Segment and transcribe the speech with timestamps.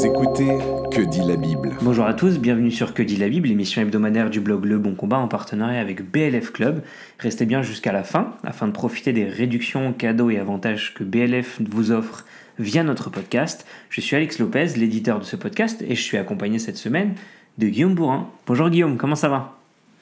[0.00, 0.56] Vous écoutez
[0.90, 4.30] Que dit la Bible Bonjour à tous, bienvenue sur Que dit la Bible, l'émission hebdomadaire
[4.30, 6.82] du blog Le Bon Combat en partenariat avec BLF Club.
[7.18, 11.60] Restez bien jusqu'à la fin afin de profiter des réductions, cadeaux et avantages que BLF
[11.68, 12.24] vous offre
[12.58, 13.66] via notre podcast.
[13.90, 17.12] Je suis Alex Lopez, l'éditeur de ce podcast, et je suis accompagné cette semaine
[17.58, 18.26] de Guillaume Bourrin.
[18.46, 19.58] Bonjour Guillaume, comment ça va?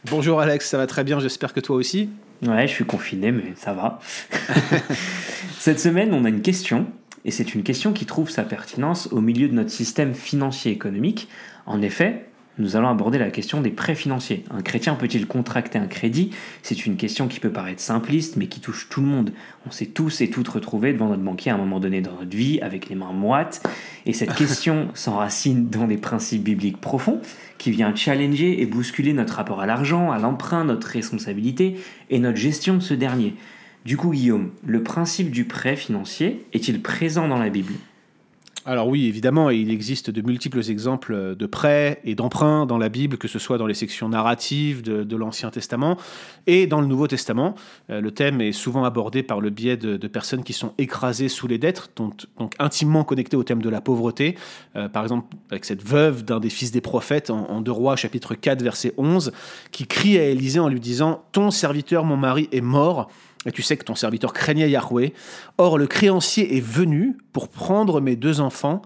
[0.09, 2.09] Bonjour Alex, ça va très bien, j'espère que toi aussi.
[2.47, 3.99] Ouais, je suis confiné, mais ça va.
[5.59, 6.87] cette semaine, on a une question
[7.29, 11.29] et c'est une question qui trouve sa pertinence au milieu de notre système financier économique.
[11.67, 12.25] En effet,
[12.57, 14.45] nous allons aborder la question des prêts financiers.
[14.51, 16.31] Un chrétien peut-il contracter un crédit?
[16.63, 19.33] C'est une question qui peut paraître simpliste, mais qui touche tout le monde.
[19.67, 22.35] On s'est tous et toutes retrouvés devant notre banquier à un moment donné dans notre
[22.35, 23.63] vie, avec les mains moites.
[24.07, 27.21] Et cette question s'enracine dans des principes bibliques profonds,
[27.59, 31.77] qui vient challenger et bousculer notre rapport à l'argent, à l'emprunt, notre responsabilité
[32.09, 33.35] et notre gestion de ce dernier.
[33.89, 37.73] Du coup, Guillaume, le principe du prêt financier est-il présent dans la Bible?
[38.67, 43.17] Alors oui, évidemment, il existe de multiples exemples de prêts et d'emprunts dans la Bible,
[43.17, 45.97] que ce soit dans les sections narratives de, l'Ancien Testament
[46.47, 47.55] et dans le Nouveau Testament.
[47.89, 51.47] Euh, le thème est souvent abordé par le biais de, personnes qui sont écrasées sous
[51.47, 52.27] les dettes, donc,
[52.59, 54.37] intimement connectées au thème de la pauvreté.
[54.77, 57.97] Euh, par exemple, avec cette veuve d'un des fils des prophètes en, en 2 Rois
[57.97, 59.33] chapitre 4 verset 11,
[59.73, 63.09] qui crie à Élisée en lui disant «Ton serviteur, mon mari, est mort»
[63.51, 65.13] tu sais que ton serviteur craignait Yahweh.
[65.59, 68.83] Or, le créancier est venu pour prendre mes deux enfants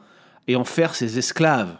[0.49, 1.77] et en faire ses esclaves.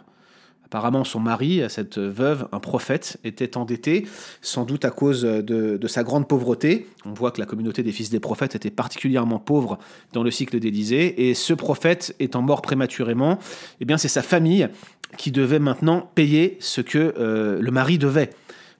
[0.65, 4.07] Apparemment, son mari, cette veuve, un prophète, était endetté,
[4.41, 6.87] sans doute à cause de, sa grande pauvreté.
[7.05, 9.77] On voit que la communauté des fils des prophètes était particulièrement pauvre
[10.13, 11.29] dans le cycle d'Élysée.
[11.29, 13.37] Et ce prophète étant mort prématurément,
[13.81, 14.67] eh bien, c'est sa famille
[15.15, 18.31] qui devait maintenant payer ce que euh, le mari devait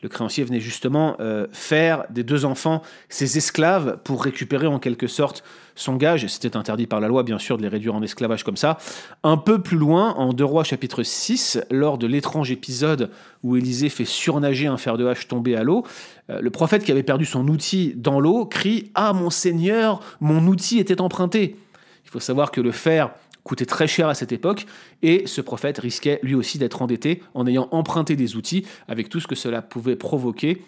[0.03, 5.07] le créancier venait justement euh, faire des deux enfants ses esclaves pour récupérer en quelque
[5.07, 5.43] sorte
[5.75, 6.27] son gage.
[6.27, 8.77] C'était interdit par la loi, bien sûr, de les réduire en esclavage comme ça.
[9.23, 13.09] Un peu plus loin, en Deux Rois chapitre 6, lors de l'étrange épisode
[13.43, 15.85] où Élisée fait surnager un fer de hache tombé à l'eau,
[16.29, 20.45] euh, le prophète qui avait perdu son outil dans l'eau crie Ah mon Seigneur, mon
[20.47, 21.55] outil était emprunté.
[22.05, 23.11] Il faut savoir que le fer
[23.43, 24.65] coûtait très cher à cette époque,
[25.01, 29.19] et ce prophète risquait lui aussi d'être endetté en ayant emprunté des outils, avec tout
[29.19, 30.61] ce que cela pouvait provoquer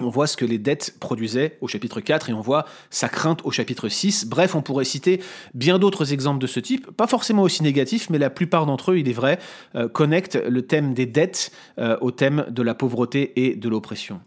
[0.00, 3.40] on voit ce que les dettes produisaient au chapitre 4 et on voit sa crainte
[3.44, 4.26] au chapitre 6.
[4.26, 5.22] Bref, on pourrait citer
[5.54, 8.98] bien d'autres exemples de ce type, pas forcément aussi négatifs, mais la plupart d'entre eux,
[8.98, 9.38] il est vrai,
[9.74, 14.20] euh, connectent le thème des dettes euh, au thème de la pauvreté et de l'oppression.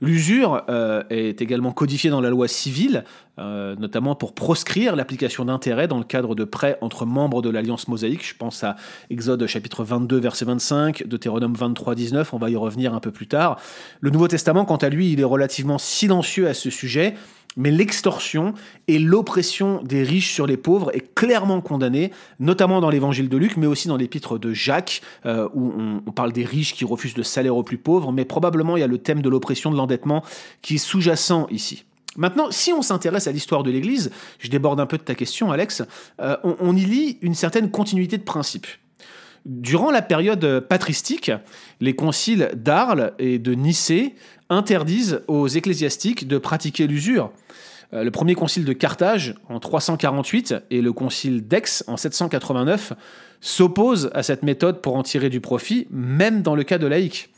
[0.00, 3.04] L'usure euh, est également codifiée dans la loi civile,
[3.38, 7.88] euh, notamment pour proscrire l'application d'intérêts dans le cadre de prêts entre membres de l'Alliance
[7.88, 8.26] mosaïque.
[8.26, 8.76] Je pense à
[9.10, 13.26] Exode chapitre 22, verset 25, Deutéronome 23, 19, on va y revenir un peu plus
[13.26, 13.60] tard.
[14.00, 17.14] Le Nouveau Testament, quant à lui, il est relativement silencieux à ce sujet
[17.58, 18.54] mais l'extorsion
[18.86, 23.56] et l'oppression des riches sur les pauvres est clairement condamnée, notamment dans l'évangile de Luc,
[23.58, 27.22] mais aussi dans l'épître de Jacques, euh, où on, parle des riches qui refusent le
[27.24, 30.24] salaire aux plus pauvres, mais probablement il y a le thème de l'oppression, de l'endettement
[30.62, 31.84] qui est sous-jacent ici.
[32.16, 35.52] Maintenant, si on s'intéresse à l'histoire de l'Église, je déborde un peu de ta question,
[35.52, 35.82] Alex,
[36.20, 38.68] euh, on, on y lit une certaine continuité de principes.
[39.46, 41.32] Durant la période patristique,
[41.80, 44.14] les conciles d'Arles et de Nicée
[44.50, 47.32] interdisent aux ecclésiastiques de pratiquer l'usure.
[47.92, 52.92] Euh, le premier concile de Carthage en 348 et le concile d'Aix en 789
[53.40, 57.30] s'opposent à cette méthode pour en tirer du profit, même dans le cas de laïcs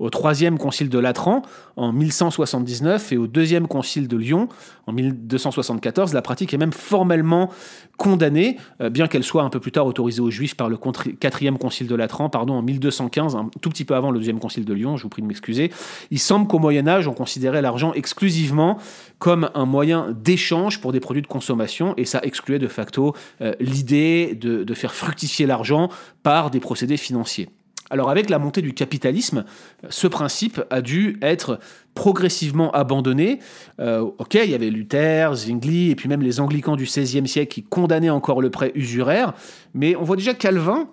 [0.00, 1.42] au troisième concile de Latran
[1.76, 4.48] en 1179 et au deuxième concile de Lyon
[4.86, 6.14] en 1274.
[6.14, 7.50] La pratique est même formellement
[7.98, 10.78] condamnée, euh, bien qu'elle soit un peu plus tard autorisée aux Juifs par le
[11.20, 14.64] quatrième concile de Latran, pardon, en 1215, un tout petit peu avant le deuxième concile
[14.64, 14.96] de Lyon.
[14.96, 15.70] Je vous prie de m'excuser.
[16.10, 18.78] Il semble qu'au Moyen Âge, on considérait l'argent exclusivement
[19.18, 23.54] comme un moyen d'échange pour des produits de consommation, et ça excluait de facto euh,
[23.60, 25.90] l'idée de faire fructifier l'argent
[26.22, 27.50] par des procédés financiers.
[27.90, 29.44] Alors avec la montée du capitalisme,
[29.88, 31.58] ce principe a dû être
[31.94, 33.40] progressivement abandonné.
[33.80, 37.52] Euh, ok, il y avait Luther, Zwingli et puis même les anglicans du XVIe siècle
[37.52, 39.34] qui condamnaient encore le prêt usuraire,
[39.74, 40.88] mais on voit déjà Calvin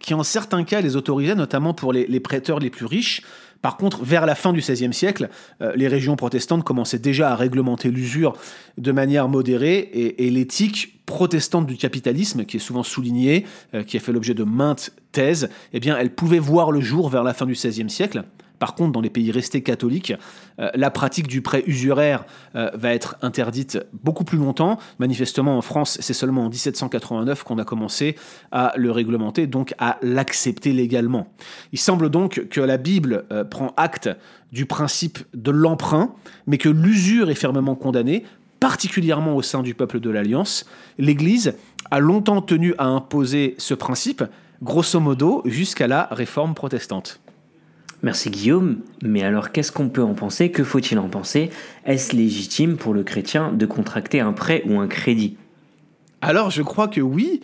[0.00, 3.22] qui en certains cas les autorisait, notamment pour les prêteurs les plus riches,
[3.62, 5.28] par contre, vers la fin du XVIe siècle,
[5.60, 8.34] euh, les régions protestantes commençaient déjà à réglementer l'usure
[8.78, 14.00] de manière modérée et, l'éthique protestante du capitalisme, qui est souvent soulignée, euh, qui a
[14.00, 17.46] fait l'objet de maintes thèses, eh bien, elle pouvait voir le jour vers la fin
[17.46, 18.24] du XVIe siècle.
[18.60, 20.12] Par contre, dans les pays restés catholiques,
[20.60, 24.78] euh, la pratique du prêt usuraire euh, va être interdite beaucoup plus longtemps.
[24.98, 28.16] Manifestement, en France, c'est seulement en 1789 qu'on a commencé
[28.52, 31.26] à le réglementer, donc à l'accepter légalement.
[31.72, 34.10] Il semble donc que la Bible euh, prend acte
[34.52, 36.14] du principe de l'emprunt,
[36.46, 38.24] mais que l'usure est fermement condamnée,
[38.60, 40.66] particulièrement au sein du peuple de l'Alliance.
[40.98, 41.54] L'Église
[41.90, 44.22] a longtemps tenu à imposer ce principe,
[44.62, 47.20] grosso modo jusqu'à la réforme protestante.
[48.02, 50.50] Merci Guillaume, mais alors qu'est-ce qu'on peut en penser?
[50.50, 51.50] Que faut-il en penser?
[51.84, 55.36] Est-ce légitime pour le chrétien de contracter un prêt ou un crédit?
[56.22, 57.40] Alors je crois que oui,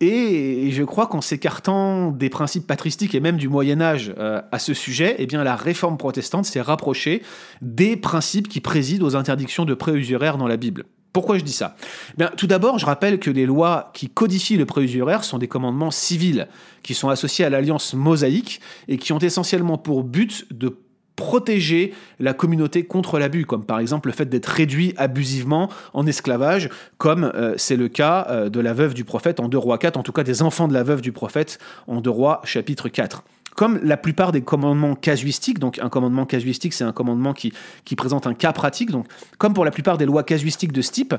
[0.00, 4.58] et je crois qu'en s'écartant des principes patristiques et même du Moyen Âge euh, à
[4.58, 7.22] ce sujet, eh la réforme protestante s'est rapprochée
[7.62, 10.84] des principes qui président aux interdictions de prêts usuraires dans la Bible.
[11.12, 11.76] Pourquoi je dis ça?
[12.16, 15.90] Bien, Tout d'abord, je rappelle que les lois qui codifient le préusuraire sont des commandements
[15.90, 16.48] civils,
[16.82, 20.76] qui sont associés à l'alliance mosaïque et qui ont essentiellement pour but de
[21.18, 26.70] protéger la communauté contre l'abus, comme par exemple le fait d'être réduit abusivement en esclavage,
[26.96, 29.96] comme euh, c'est le cas euh, de la veuve du prophète en 2 rois 4,
[29.96, 31.58] en tout cas des enfants de la veuve du prophète
[31.88, 33.24] en 2 rois chapitre 4
[33.58, 37.52] comme la plupart des commandements casuistiques, donc un commandement casuistique, c'est un commandement qui,
[37.96, 39.06] présente un cas pratique, donc
[39.36, 41.12] comme pour la plupart des lois casuistiques de ce type,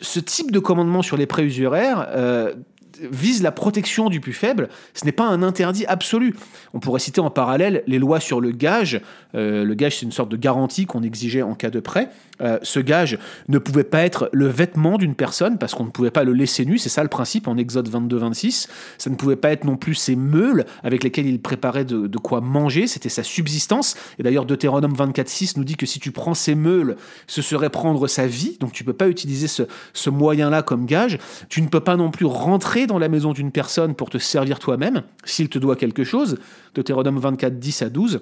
[0.00, 2.54] ce type de commandement sur les prêts usuraires euh,
[3.00, 6.34] vise la protection du plus faible, ce n'est pas un interdit absolu.
[6.74, 9.00] On pourrait citer en parallèle les lois sur le gage.
[9.34, 12.08] Euh, le gage, c'est une sorte de garantie qu'on exigeait en cas de prêt.
[12.40, 13.18] Euh, ce gage
[13.48, 16.64] ne pouvait pas être le vêtement d'une personne parce qu'on ne pouvait pas le laisser
[16.64, 18.68] nu, c'est ça le principe en Exode 22-26.
[18.98, 22.40] Ça ne pouvait pas être non plus ses meules avec lesquelles il préparait de, quoi
[22.40, 23.96] manger, c'était sa subsistance.
[24.18, 26.96] Et d'ailleurs, Deutéronome 24-6 nous dit que si tu prends ses meules,
[27.26, 30.86] ce serait prendre sa vie, donc tu ne peux pas utiliser ce, ce moyen-là comme
[30.86, 31.18] gage.
[31.48, 34.58] Tu ne peux pas non plus rentrer dans la maison d'une personne pour te servir
[34.58, 36.38] toi-même s'il te doit quelque chose.
[36.74, 38.20] Deutéronome 24, 10 à 12.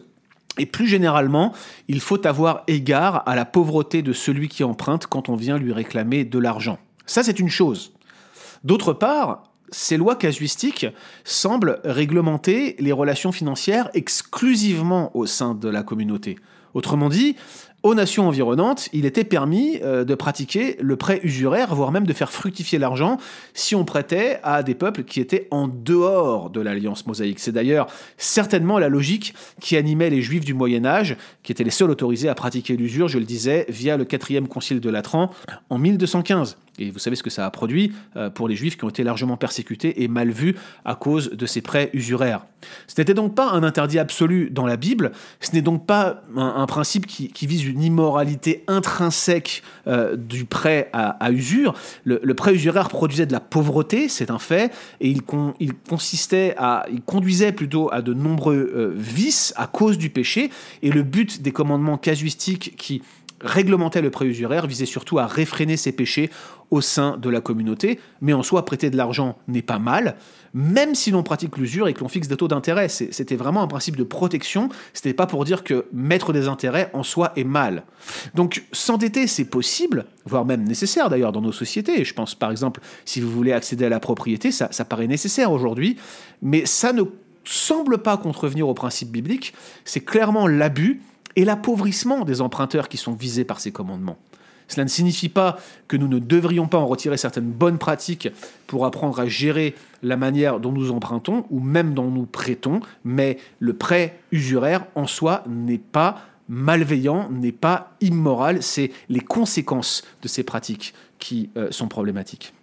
[0.58, 1.52] Et plus généralement,
[1.88, 5.72] il faut avoir égard à la pauvreté de celui qui emprunte quand on vient lui
[5.72, 6.78] réclamer de l'argent.
[7.06, 7.92] Ça, c'est une chose.
[8.64, 10.86] D'autre part, ces lois casuistiques
[11.24, 16.36] semblent réglementer les relations financières exclusivement au sein de la communauté.
[16.74, 17.36] Autrement dit,
[17.82, 22.12] aux nations environnantes, il était permis euh, de pratiquer le prêt usuraire, voire même de
[22.12, 23.16] faire fructifier l'argent
[23.54, 27.40] si on prêtait à des peuples qui étaient en dehors de l'alliance mosaïque.
[27.40, 27.86] C'est d'ailleurs
[28.18, 32.28] certainement la logique qui animait les juifs du Moyen Âge, qui étaient les seuls autorisés
[32.28, 35.30] à pratiquer l'usure, je le disais, via le quatrième concile de Latran
[35.70, 36.58] en 1215.
[36.80, 39.04] Et vous savez ce que ça a produit euh, pour les juifs qui ont été
[39.04, 42.46] largement persécutés et mal vus à cause de ces prêts usuraires.
[42.86, 46.66] Ce n'était donc pas un interdit absolu dans la Bible, ce n'est donc pas un,
[46.66, 51.74] principe qui, vise immoralité intrinsèque euh, du prêt à, usure.
[52.04, 55.22] Le, prêt usuraire produisait de la pauvreté, c'est un fait, et il,
[55.88, 60.50] consistait à, il conduisait plutôt à de nombreux euh, vices à cause du péché,
[60.82, 63.02] et le but des commandements casuistiques qui
[63.42, 66.30] réglementait le prêt usuraire visait surtout à réfréner ces péchés
[66.70, 70.16] au sein de la communauté, mais en soi, prêter de l'argent n'est pas mal,
[70.54, 72.88] même si l'on pratique l'usure et que l'on fixe des taux d'intérêt.
[72.88, 77.02] C'était vraiment un principe de protection, c'était pas pour dire que mettre des intérêts en
[77.02, 77.84] soi est mal.
[78.34, 82.04] Donc s'endetter, c'est possible, voire même nécessaire d'ailleurs dans nos sociétés.
[82.04, 85.52] Je pense par exemple, si vous voulez accéder à la propriété, ça, ça paraît nécessaire
[85.52, 85.96] aujourd'hui,
[86.42, 87.02] mais ça ne
[87.44, 91.00] semble pas contrevenir au principe biblique, c'est clairement l'abus
[91.36, 94.18] et l'appauvrissement des emprunteurs qui sont visés par ces commandements.
[94.70, 95.58] Cela ne signifie pas
[95.88, 98.28] que nous ne devrions pas en retirer certaines bonnes pratiques
[98.68, 103.38] pour apprendre à gérer la manière dont nous empruntons ou même dont nous prêtons, mais
[103.58, 110.28] le prêt usuraire en soi n'est pas malveillant, n'est pas immoral, c'est les conséquences de
[110.28, 112.54] ces pratiques qui euh, sont problématiques.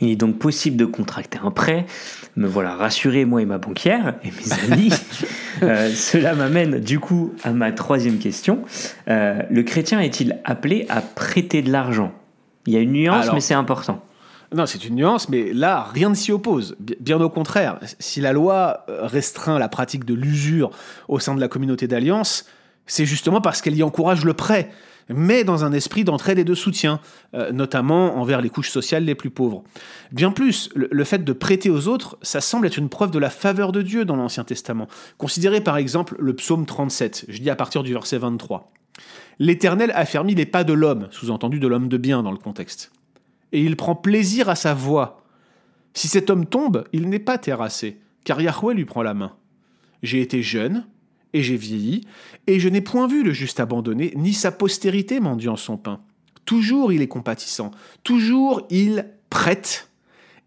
[0.00, 1.86] Il est donc possible de contracter un prêt.
[2.36, 4.92] Me voilà rassuré, moi et ma banquière et mes amis.
[5.62, 8.62] Euh, cela m'amène du coup à ma troisième question.
[9.08, 12.12] Euh, le chrétien est-il appelé à prêter de l'argent?
[12.66, 14.04] Il y a une nuance, mais c'est important.
[14.54, 16.76] Non, c'est une nuance, mais là, rien ne s'y oppose.
[17.00, 20.70] Bien au contraire, si la loi euh, restreint la pratique de l'usure
[21.08, 22.46] au sein de la communauté d'alliance,
[22.86, 24.70] c'est justement parce qu'elle y encourage le prêt
[25.08, 27.00] mais dans un esprit d'entraide et de soutien,
[27.34, 29.64] euh, notamment envers les couches sociales les plus pauvres.
[30.12, 33.30] Bien plus, le, fait de prêter aux autres, ça semble être une preuve de la
[33.30, 34.88] faveur de Dieu dans l'Ancien Testament.
[35.16, 38.72] Considérez par exemple le psaume 37, je dis à partir du verset 23.
[39.38, 42.90] L'Éternel a fermi les pas de l'homme, sous-entendu de l'homme de bien dans le contexte.
[43.52, 45.22] Et il prend plaisir à sa voix.
[45.94, 49.32] Si cet homme tombe, il n'est pas terrassé, car Yahweh lui prend la main.
[50.02, 50.86] J'ai été jeune,
[51.32, 52.06] et j'ai vieilli,
[52.46, 56.00] et je n'ai point vu le juste abandonné, ni sa postérité mendiant son pain.
[56.44, 57.70] Toujours il est compatissant,
[58.04, 59.88] toujours il prête,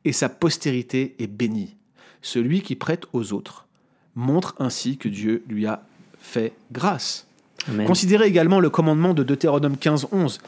[0.06, 1.76] et sa postérité est bénie.
[2.22, 3.68] Celui qui prête aux autres
[4.16, 5.84] montre ainsi que Dieu lui a
[6.20, 7.28] fait grâce.
[7.86, 10.40] Considérez également le commandement de Deutéronome 15, 11.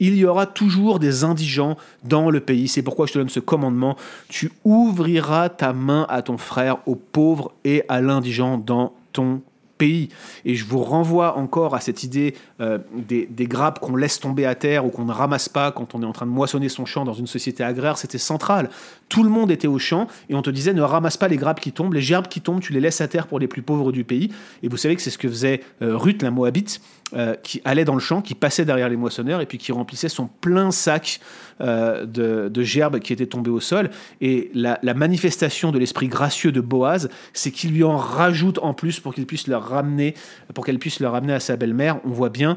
[0.00, 2.68] Il y aura toujours des indigents dans le pays.
[2.68, 3.96] C'est pourquoi je te donne ce commandement.
[4.28, 9.42] Tu ouvriras ta main à ton frère, au pauvre et à l'indigent dans ton
[9.78, 10.08] pays.
[10.44, 14.46] Et je vous renvoie encore à cette idée euh, des, des, grappes qu'on laisse tomber
[14.46, 16.86] à terre ou qu'on ne ramasse pas quand on est en train de moissonner son
[16.86, 17.98] champ dans une société agraire.
[17.98, 18.70] C'était central.
[19.08, 21.60] Tout le monde était au champ et on te disait ne ramasse pas les grappes
[21.60, 23.92] qui tombent, les gerbes qui tombent, tu les laisses à terre pour les plus pauvres
[23.92, 24.30] du pays.
[24.62, 26.80] Et vous savez que c'est ce que faisait euh, Ruth, la Moabite,
[27.12, 30.08] euh, qui allait dans le champ, qui passait derrière les moissonneurs et puis qui remplissait
[30.08, 31.20] son plein sac
[31.60, 33.90] de, de, gerbes qui étaient tombées au sol.
[34.20, 38.98] Et la, manifestation de l'esprit gracieux de Boaz, c'est qu'il lui en rajoute en plus
[38.98, 40.14] pour qu'il puisse leur ramener,
[40.54, 42.00] pour qu'elle puisse le ramener à sa belle-mère.
[42.04, 42.56] On voit bien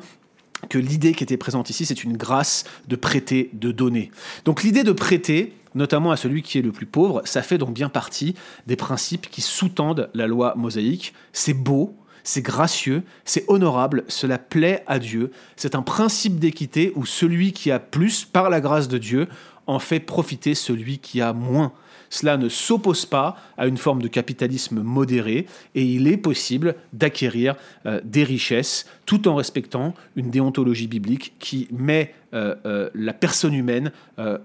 [0.69, 4.11] que l'idée qui était présente ici, c'est une grâce de prêter, de donner.
[4.45, 7.73] Donc l'idée de prêter, notamment à celui qui est le plus pauvre, ça fait donc
[7.73, 8.35] bien partie
[8.65, 11.13] des principes qui sous-tendent la loi mosaïque.
[11.31, 11.95] C'est beau,
[12.27, 15.31] c'est gracieux, c'est honorable, cela plaît à Dieu.
[15.55, 19.29] C'est un principe d'équité où celui qui a plus, par la grâce de Dieu,
[19.65, 21.72] en fait profiter celui qui a moins.
[22.10, 27.55] Cela ne s'oppose pas à une forme de capitalisme modéré et il est possible d'acquérir
[27.86, 33.53] euh, des richesses tout en respectant une déontologie biblique qui met euh, euh, la personne
[33.53, 33.91] humaine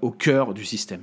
[0.02, 1.02] au cœur du système.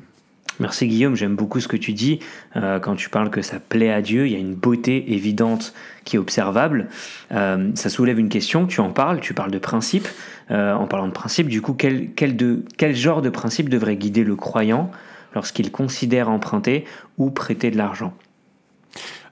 [0.59, 2.19] Merci Guillaume, j'aime beaucoup ce que tu dis.
[2.53, 5.73] quand tu parles que ça plaît à Dieu, il y a une beauté évidente
[6.03, 6.89] qui est observable.
[7.29, 10.07] ça soulève une question, tu en parles, tu parles de principe.
[10.49, 14.91] en parlant de principe, du coup, quel, genre de principe devrait guider le croyant
[15.33, 16.83] lorsqu'il considère emprunter
[17.17, 18.13] ou prêter de l'argent?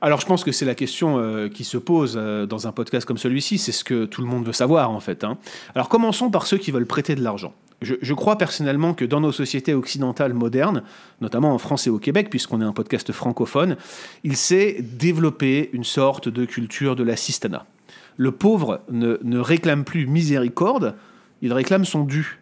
[0.02, 3.06] Alors je pense que c'est la question euh, qui se pose euh, dans un podcast
[3.08, 5.24] comme celui-ci, c'est ce que tout le monde veut savoir en fait.
[5.24, 5.38] Hein.
[5.74, 7.54] Alors commençons par ceux qui veulent prêter de l'argent.
[7.82, 10.82] Je, crois personnellement que dans nos sociétés occidentales modernes,
[11.22, 13.78] notamment en France et au Québec, puisqu'on est un podcast francophone,
[14.24, 17.68] il s'est développé une sorte de culture de l'assistanat.
[18.16, 20.96] Le pauvre ne, ne réclame plus miséricorde,
[21.44, 22.40] il réclame son dû.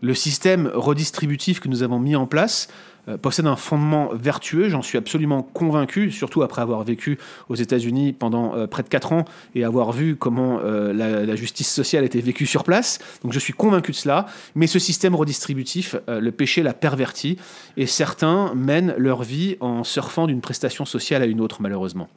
[0.00, 2.68] Le système redistributif que nous avons mis en place
[3.16, 8.54] possède un fondement vertueux, j'en suis absolument convaincu, surtout après avoir vécu aux États-Unis pendant
[8.54, 9.24] euh, près de 4 ans
[9.54, 12.98] et avoir vu comment euh, la, justice sociale était vécue sur place.
[13.22, 17.38] Donc je suis convaincu de cela, mais ce système redistributif, le péché l'a perverti
[17.76, 22.08] et certains mènent leur vie en surfant d'une prestation sociale à une autre, malheureusement.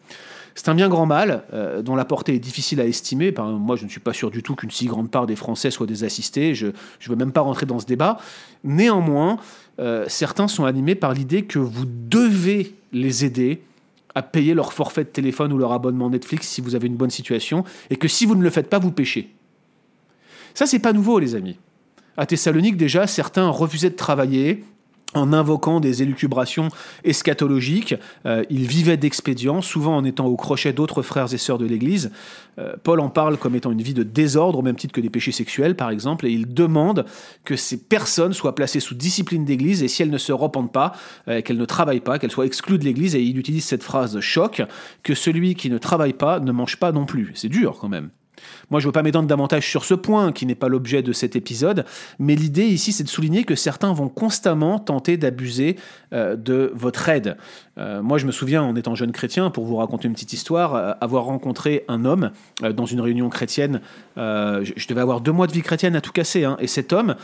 [0.56, 3.34] C'est un bien grand mal euh, dont la portée est difficile à estimer.
[3.38, 5.88] moi, je ne suis pas sûr du tout qu'une si grande part des Français soient
[5.88, 6.56] des assistés.
[6.56, 6.72] Je ne
[7.08, 8.18] veux même pas rentrer dans ce débat.
[8.64, 9.38] Néanmoins,
[9.82, 13.62] euh, certains sont animés par l'idée que vous devez les aider
[14.14, 17.10] à payer leur forfait de téléphone ou leur abonnement Netflix si vous avez une bonne
[17.10, 19.30] situation, et que si vous ne le faites pas, vous péchez.
[20.54, 21.58] Ça, c'est pas nouveau, les amis.
[22.18, 24.64] À Thessalonique, déjà, certains refusaient de travailler,
[25.14, 26.70] en invoquant des élucubrations
[27.04, 27.96] eschatologiques.
[28.26, 32.12] Euh, il vivait d'expédients, souvent en étant au crochet d'autres frères et sœurs de l'Église.
[32.60, 35.10] Euh, Paul en parle comme étant une vie de désordre, au même titre que des
[35.10, 37.06] péchés sexuels, par exemple, et il demande
[37.46, 40.94] que ces personnes soient placées sous discipline d'Église, et si elles ne se repentent pas,
[41.28, 44.20] euh, qu'elles ne travaillent pas, qu'elles soient exclues de l'Église, et il utilise cette phrase
[44.20, 44.62] choc,
[45.04, 47.32] que celui qui ne travaille pas ne mange pas non plus.
[47.36, 48.10] C'est dur quand même.
[48.70, 51.12] Moi, je ne veux pas m'étendre davantage sur ce point, qui n'est pas l'objet de
[51.12, 51.86] cet épisode,
[52.20, 55.76] mais l'idée ici, c'est de souligner que certains vont constamment tenter d'abuser
[56.14, 57.38] euh, de votre aide.
[57.78, 60.76] Euh, moi, je me souviens, en étant jeune chrétien, pour vous raconter une petite histoire,
[60.76, 63.82] euh, avoir rencontré un homme dans une réunion chrétienne.
[64.16, 67.16] Je, devais avoir deux mois de vie chrétienne à tout casser, hein, et cet homme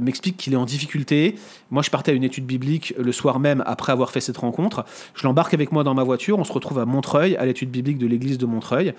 [0.00, 1.36] m'explique qu'il est en difficulté.
[1.70, 4.84] Moi, je partais à une étude biblique le soir même après avoir fait cette rencontre.
[5.14, 6.38] Je l'embarque avec moi dans ma voiture.
[6.38, 8.94] On se retrouve à Montreuil, à l'étude biblique de l'église de Montreuil.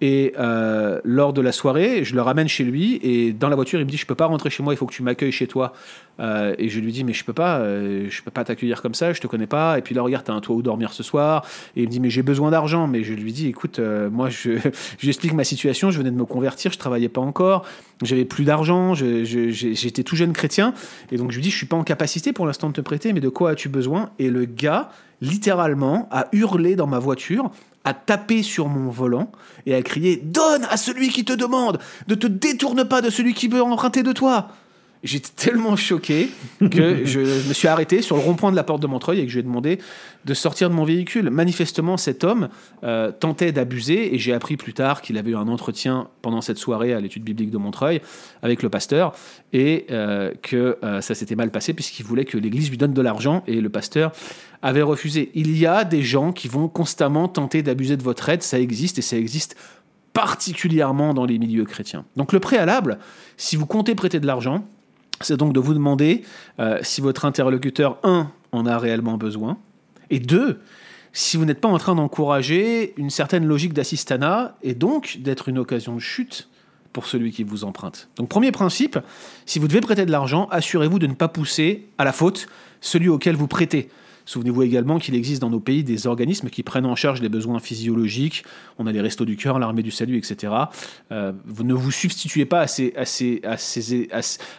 [0.00, 0.34] Et
[1.04, 3.90] lors de la soirée, je le ramène chez lui et dans la voiture, il me
[3.90, 5.72] dit Je peux pas rentrer chez moi, il faut que tu m'accueilles chez toi.
[6.20, 8.94] Euh, et je lui dis Mais je peux pas, euh, je peux pas t'accueillir comme
[8.94, 9.78] ça, je te connais pas.
[9.78, 11.44] Et puis là, regarde, t'as un toit où dormir ce soir.
[11.76, 12.86] Et il me dit Mais j'ai besoin d'argent.
[12.86, 14.52] Mais je lui dis Écoute, euh, moi, je,
[14.98, 17.64] je lui explique ma situation, je venais de me convertir, je travaillais pas encore,
[18.02, 20.74] j'avais plus d'argent, j'étais tout jeune chrétien.
[21.10, 23.12] Et donc je lui dis Je suis pas en capacité pour l'instant de te prêter,
[23.12, 24.10] mais de quoi as-tu besoin?
[24.18, 27.50] Et le gars, littéralement, a hurlé dans ma voiture
[27.84, 29.32] à taper sur mon volant
[29.66, 33.34] et à crier Donne à celui qui te demande Ne te détourne pas de celui
[33.34, 34.48] qui veut emprunter de toi
[35.02, 36.30] J'étais tellement choqué
[36.60, 39.30] que je me suis arrêté sur le rond-point de la porte de Montreuil et que
[39.30, 39.78] je lui ai demandé
[40.24, 41.28] de sortir de mon véhicule.
[41.30, 42.48] Manifestement, cet homme
[42.84, 46.58] euh, tentait d'abuser et j'ai appris plus tard qu'il avait eu un entretien pendant cette
[46.58, 48.00] soirée à l'étude biblique de Montreuil
[48.42, 49.12] avec le pasteur
[49.52, 53.02] et euh, que euh, ça s'était mal passé puisqu'il voulait que l'Église lui donne de
[53.02, 54.12] l'argent et le pasteur
[54.62, 55.32] avait refusé.
[55.34, 58.98] Il y a des gens qui vont constamment tenter d'abuser de votre aide, ça existe
[58.98, 59.56] et ça existe
[60.12, 62.04] particulièrement dans les milieux chrétiens.
[62.16, 62.98] Donc le préalable,
[63.36, 64.64] si vous comptez prêter de l'argent,
[65.24, 66.22] c'est donc de vous demander
[66.58, 69.58] euh, si votre interlocuteur, un, en a réellement besoin,
[70.10, 70.60] et deux,
[71.12, 75.58] si vous n'êtes pas en train d'encourager une certaine logique d'assistanat, et donc d'être une
[75.58, 76.48] occasion de chute
[76.92, 78.08] pour celui qui vous emprunte.
[78.16, 78.98] Donc premier principe,
[79.46, 82.46] si vous devez prêter de l'argent, assurez-vous de ne pas pousser à la faute
[82.80, 83.88] celui auquel vous prêtez.
[84.24, 87.58] Souvenez-vous également qu'il existe dans nos pays des organismes qui prennent en charge les besoins
[87.58, 88.44] physiologiques.
[88.78, 90.52] On a les Restos du Cœur, l'Armée du Salut, etc.
[91.10, 94.08] Euh, vous ne vous substituez pas à ces, à, ces, à, ces,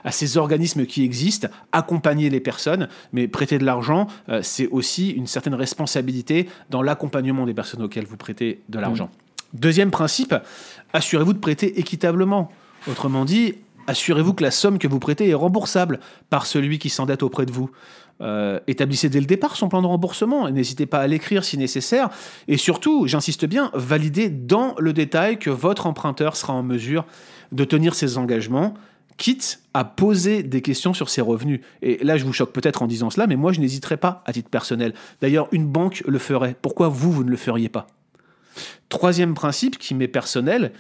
[0.04, 5.10] à, ces, organismes qui existent, accompagnez les personnes, mais prêter de l'argent, euh, c'est aussi
[5.10, 9.06] une certaine responsabilité dans l'accompagnement des personnes auxquelles vous prêtez de l'argent.
[9.06, 9.60] Mmh.
[9.60, 10.36] Deuxième principe,
[10.94, 12.52] assurez-vous de prêter équitablement.
[12.88, 13.56] Autrement dit,
[13.88, 17.52] assurez-vous que la somme que vous prêtez est remboursable par celui qui s'endette auprès de
[17.52, 17.70] vous.
[18.22, 22.10] Euh, établissez dès le départ son plan de remboursement n'hésitez pas à l'écrire si nécessaire.
[22.48, 27.06] Et surtout, j'insiste bien, validez dans le détail que votre emprunteur sera en mesure
[27.52, 28.74] de tenir ses engagements,
[29.18, 31.62] quitte à poser des questions sur ses revenus.
[31.82, 34.34] Et là, je vous choque peut-être en disant cela, mais moi, je n'hésiterai pas à
[34.34, 34.94] titre personnel.
[35.22, 36.56] D'ailleurs, une banque le ferait.
[36.62, 37.88] Pourquoi vous, vous ne le feriez pas?
[38.90, 40.72] Troisième principe qui m'est personnel,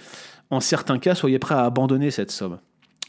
[0.49, 2.59] en certains cas, soyez prêt à abandonner cette somme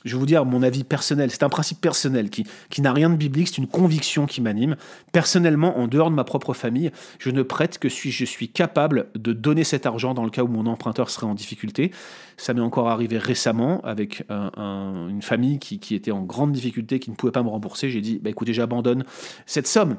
[0.05, 1.31] je vais vous dire mon avis personnel.
[1.31, 4.77] C'est un principe personnel qui, qui n'a rien de biblique, c'est une conviction qui m'anime.
[5.13, 9.09] Personnellement, en dehors de ma propre famille, je ne prête que si je suis capable
[9.15, 11.91] de donner cet argent dans le cas où mon emprunteur serait en difficulté.
[12.37, 17.11] Ça m'est encore arrivé récemment avec une famille qui, qui, était en grande difficulté, qui
[17.11, 17.91] ne pouvait pas me rembourser.
[17.91, 19.05] J'ai dit, bah, écoutez, j'abandonne
[19.47, 19.97] cette somme.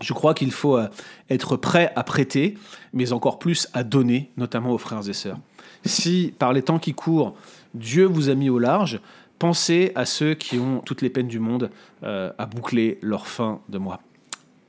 [0.00, 0.88] Je crois qu'il faut euh,
[1.28, 2.56] être prêt à prêter,
[2.92, 5.38] mais encore plus à donner, notamment aux frères et sœurs.
[5.84, 7.34] Si par les temps qui courent,
[7.74, 9.00] Dieu vous a mis au large,
[9.40, 11.70] Pensez à ceux qui ont toutes les peines du monde
[12.04, 14.02] euh, à boucler leur fin de mois.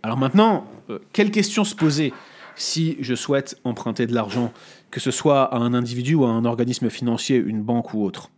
[0.01, 2.13] Alors maintenant, euh, quelle question se poser
[2.55, 4.53] si je souhaite emprunter de l'argent,
[4.89, 8.31] que ce soit à un individu ou à un organisme financier, une banque ou autre?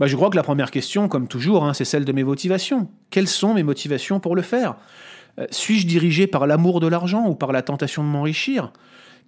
[0.00, 2.88] Bah, Je crois que la première question, comme toujours, hein, c'est celle de mes motivations.
[3.10, 4.74] Quelles sont mes motivations pour le faire?
[5.38, 8.72] Euh, Suis-je dirigé par l'amour de l'argent ou par la tentation de m'enrichir?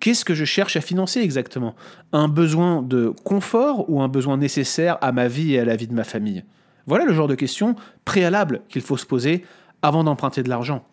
[0.00, 1.74] Qu'est-ce que je cherche à financer exactement?
[2.12, 5.86] Un besoin de confort ou un besoin nécessaire à ma vie et à la vie
[5.86, 6.44] de ma famille?
[6.86, 7.76] Voilà le genre de questions
[8.06, 9.44] préalables qu'il faut se poser
[9.82, 10.86] avant d'emprunter de l'argent.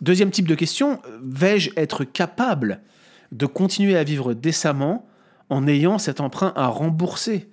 [0.00, 2.80] Deuxième type de question, vais-je être capable
[3.30, 5.06] de continuer à vivre décemment
[5.50, 7.50] en ayant cet emprunt à rembourser?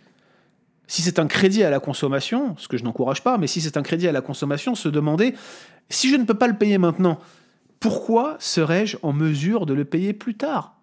[0.88, 3.78] Si c'est un crédit à la consommation, ce que je n'encourage pas, mais si c'est
[3.78, 5.36] un crédit à la consommation, se demander
[5.90, 7.20] si je ne peux pas le payer maintenant,
[7.80, 10.80] pourquoi serais-je en mesure de le payer plus tard?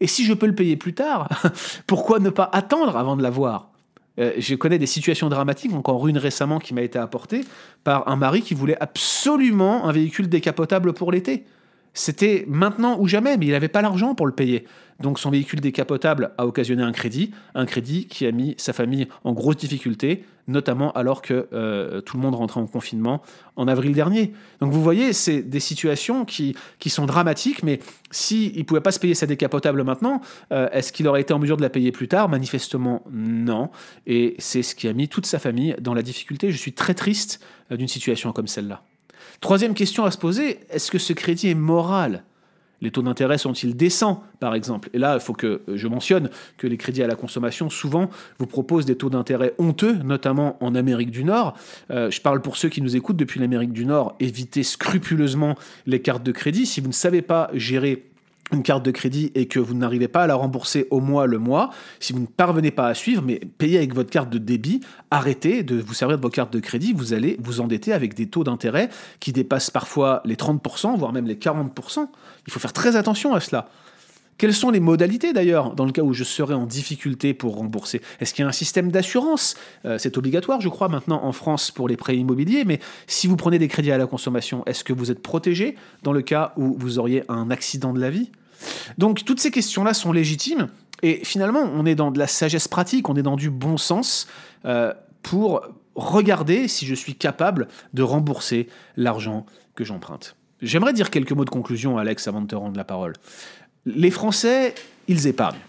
[0.00, 1.28] Et si je peux le payer plus tard,
[1.86, 3.70] pourquoi ne pas attendre avant de l'avoir?
[4.18, 7.42] Euh, je connais des situations dramatiques, encore une récemment qui m'a été apportée
[7.84, 11.44] par un mari qui voulait absolument un véhicule décapotable pour l'été.
[11.96, 14.66] C'était maintenant ou jamais, mais il n'avait pas l'argent pour le payer.
[15.00, 19.08] Donc son véhicule décapotable a occasionné un crédit, un crédit qui a mis sa famille
[19.24, 23.22] en grosse difficulté, notamment alors que euh, tout le monde rentrait en confinement
[23.56, 24.34] en avril dernier.
[24.60, 27.80] Donc vous voyez, c'est des situations qui, qui sont dramatiques, mais
[28.10, 30.20] s'il ne pouvait pas se payer sa décapotable maintenant,
[30.52, 32.28] euh, est-ce qu'il aurait été en mesure de la payer plus tard?
[32.28, 33.70] Manifestement non.
[34.06, 36.52] Et c'est ce qui a mis toute sa famille dans la difficulté.
[36.52, 38.82] Je suis très triste euh, d'une situation comme celle-là.
[39.40, 42.24] Troisième question à se poser, est-ce que ce crédit est moral?
[42.82, 44.90] Les taux d'intérêt sont-ils décents, par exemple?
[44.92, 48.46] Et là, il faut que je mentionne que les crédits à la consommation, souvent, vous
[48.46, 51.56] proposent des taux d'intérêt honteux, notamment en Amérique du Nord.
[51.90, 56.02] Euh, je parle pour ceux qui nous écoutent depuis l'Amérique du Nord, évitez scrupuleusement les
[56.02, 56.66] cartes de crédit.
[56.66, 58.04] Si vous ne savez pas gérer
[58.52, 61.38] une carte de crédit et que vous n'arrivez pas à la rembourser au mois le
[61.38, 64.80] mois, si vous ne parvenez pas à suivre, mais payez avec votre carte de débit,
[65.10, 68.26] arrêtez de vous servir de vos cartes de crédit, vous allez vous endetter avec des
[68.26, 72.06] taux d'intérêt qui dépassent parfois les 30%, voire même les 40%.
[72.46, 73.68] Il faut faire très attention à cela.
[74.38, 78.02] Quelles sont les modalités d'ailleurs dans le cas où je serais en difficulté pour rembourser?
[78.20, 79.56] Est-ce qu'il y a un système d'assurance?
[79.86, 83.36] Euh, C'est obligatoire, je crois, maintenant en France pour les prêts immobiliers, mais si vous
[83.36, 86.76] prenez des crédits à la consommation, est-ce que vous êtes protégé dans le cas où
[86.78, 88.30] vous auriez un accident de la vie?
[88.98, 90.68] Donc toutes ces questions-là sont légitimes
[91.02, 94.26] et finalement on est dans de la sagesse pratique, on est dans du bon sens
[94.64, 95.62] euh, pour
[95.94, 100.36] regarder si je suis capable de rembourser l'argent que j'emprunte.
[100.62, 103.12] J'aimerais dire quelques mots de conclusion, Alex, avant de te rendre la parole.
[103.86, 104.74] Les Français,
[105.06, 105.60] ils épargnent.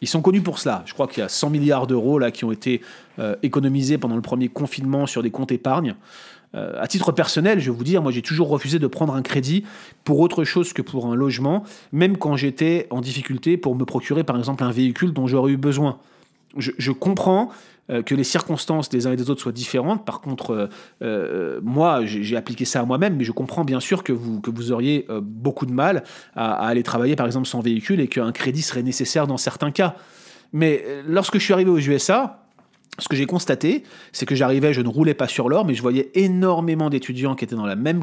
[0.00, 0.82] Ils sont connus pour cela.
[0.86, 2.80] Je crois qu'il y a 100 milliards d'euros là qui ont été
[3.18, 5.94] euh, économisés pendant le premier confinement sur des comptes épargne.
[6.54, 9.22] Euh, à titre personnel, je vais vous dire, moi j'ai toujours refusé de prendre un
[9.22, 9.64] crédit
[10.04, 14.24] pour autre chose que pour un logement, même quand j'étais en difficulté pour me procurer
[14.24, 15.98] par exemple un véhicule dont j'aurais eu besoin.
[16.56, 17.50] Je comprends
[17.90, 20.06] euh, que les circonstances des uns et des autres soient différentes.
[20.06, 20.68] Par contre, euh,
[21.02, 24.50] euh, moi, j'ai appliqué ça à moi-même, mais je comprends bien sûr que vous, que
[24.50, 26.02] vous auriez beaucoup de mal
[26.34, 29.96] à, aller travailler, par exemple, sans véhicule et qu'un crédit serait nécessaire dans certains cas.
[30.54, 32.46] Mais lorsque je suis arrivé aux USA,
[32.98, 35.82] ce que j'ai constaté, c'est que j'arrivais, je ne roulais pas sur l'or, mais je
[35.82, 38.02] voyais énormément d'étudiants qui étaient dans la même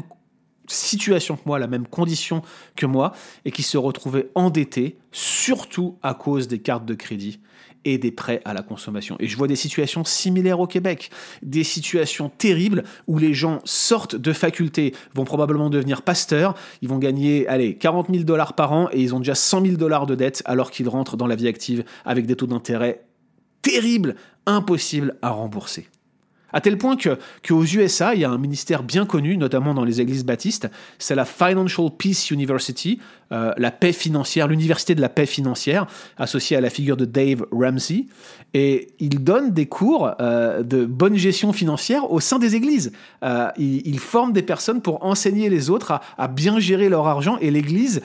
[0.68, 2.42] situation que moi, la même condition
[2.76, 7.40] que moi, et qui se retrouvaient endettés, surtout à cause des cartes de crédit
[7.84, 9.16] et des prêts à la consommation.
[9.20, 11.10] Et je vois des situations similaires au Québec,
[11.42, 16.98] des situations terribles où les gens sortent de faculté, vont probablement devenir pasteurs, ils vont
[16.98, 20.14] gagner, allez, 40 000 dollars par an et ils ont déjà 100 000 dollars de
[20.14, 23.04] dette alors qu'ils rentrent dans la vie active avec des taux d'intérêt
[23.62, 24.16] terribles,
[24.46, 25.88] impossibles à rembourser.
[26.52, 29.84] À tel point que qu'aux USA, il y a un ministère bien connu, notamment dans
[29.84, 33.00] les églises baptistes, c'est la Financial Peace University,
[33.32, 35.86] euh, la paix financière, l'université de la paix financière,
[36.18, 38.06] associée à la figure de Dave Ramsey.
[38.52, 42.92] Et il donne des cours euh, de bonne gestion financière au sein des églises.
[43.24, 47.50] Euh, il, forme des personnes pour enseigner les autres à, bien gérer leur argent et
[47.50, 48.02] l'Église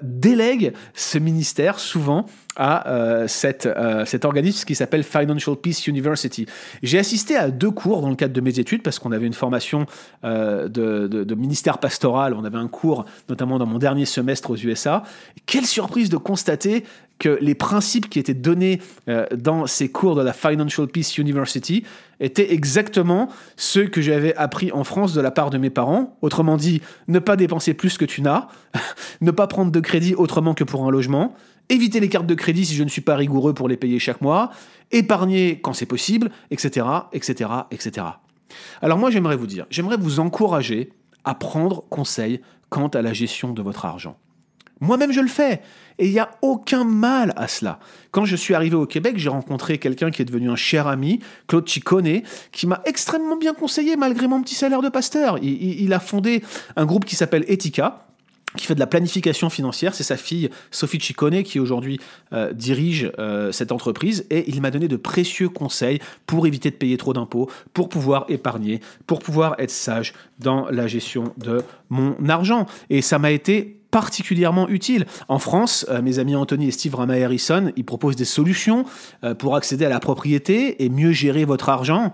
[0.00, 2.24] délègue ce ministère souvent
[2.56, 3.26] à euh,
[3.66, 6.46] euh, cet organisme qui s'appelle Financial Peace University.
[6.82, 9.34] J'ai assisté à deux cours dans le cadre de mes études parce qu'on avait une
[9.34, 9.86] formation
[10.22, 15.02] de, de, ministère pastoral, on avait un cours notamment dans mon dernier semestre aux USA.
[15.44, 16.84] Quelle surprise de constater
[17.18, 18.80] que les principes qui étaient donnés
[19.34, 21.84] dans ces cours de la Financial Peace University
[22.20, 26.16] étaient exactement ceux que j'avais appris en France de la part de mes parents.
[26.22, 28.48] Autrement dit, ne pas dépenser plus que tu n'as,
[29.20, 31.34] ne pas prendre de crédit autrement que pour un logement,
[31.68, 34.20] éviter les cartes de crédit si je ne suis pas rigoureux pour les payer chaque
[34.20, 34.50] mois,
[34.92, 38.06] épargner quand c'est possible, etc., etc., etc.
[38.82, 40.92] Alors moi, j'aimerais vous dire, j'aimerais vous encourager
[41.24, 44.16] à prendre conseil quant à la gestion de votre argent.
[44.80, 45.62] Moi-même, je le fais.
[45.98, 47.78] Et il n'y a aucun mal à cela.
[48.10, 51.20] Quand je suis arrivé au Québec, j'ai rencontré quelqu'un qui est devenu un cher ami,
[51.46, 52.20] Claude Ciccone,
[52.52, 55.38] qui m'a extrêmement bien conseillé malgré mon petit salaire de pasteur.
[55.42, 56.42] Il, a fondé
[56.76, 58.05] un groupe qui s'appelle Etika
[58.56, 59.94] qui fait de la planification financière.
[59.94, 62.00] C'est sa fille Sophie Ciccone qui aujourd'hui
[62.32, 66.76] euh, dirige euh, cette entreprise et il m'a donné de précieux conseils pour éviter de
[66.76, 72.16] payer trop d'impôts, pour pouvoir épargner, pour pouvoir être sage dans la gestion de mon
[72.28, 72.66] argent.
[72.90, 75.06] Et ça m'a été particulièrement utile.
[75.28, 78.84] En France, euh, mes amis Anthony et Steve Rama Harrison, ils proposent des solutions
[79.38, 82.12] pour accéder à la propriété et mieux gérer votre argent,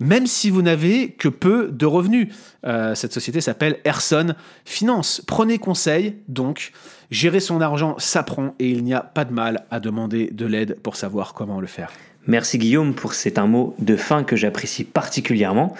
[0.00, 2.28] même si vous n'avez que peu de revenus.
[2.66, 5.22] Euh, cette société s'appelle Erson Finance.
[5.26, 6.72] Prenez conseil, donc,
[7.10, 10.78] gérer son argent s'apprend et il n'y a pas de mal à demander de l'aide
[10.82, 11.90] pour savoir comment le faire.
[12.26, 15.74] Merci Guillaume pour cet un mot de fin que j'apprécie particulièrement.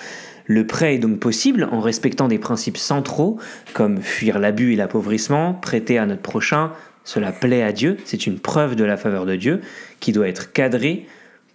[0.47, 3.39] Le prêt est donc possible en respectant des principes centraux
[3.73, 6.71] comme fuir l'abus et l'appauvrissement, prêter à notre prochain,
[7.05, 9.61] cela plaît à Dieu, c'est une preuve de la faveur de Dieu
[10.01, 11.07] qui doit être cadrée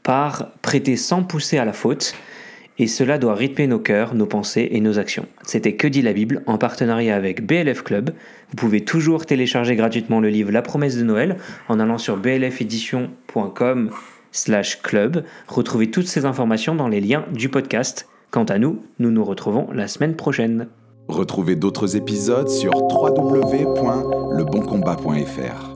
[0.02, 2.15] par prêter sans pousser à la faute
[2.80, 5.26] et cela doit rythmer nos cœurs, nos pensées et nos actions.
[5.44, 8.12] C'était Que dit la Bible en partenariat avec BLF Club.
[8.50, 11.36] Vous pouvez toujours télécharger gratuitement le livre La promesse de Noël
[11.68, 13.92] en allant sur blfédition.com
[14.32, 15.26] slash club.
[15.48, 18.08] Retrouvez toutes ces informations dans les liens du podcast.
[18.32, 20.68] Quant à nous, nous nous retrouvons la semaine prochaine.
[21.08, 25.68] Retrouvez d'autres épisodes sur www.leboncombat.fr.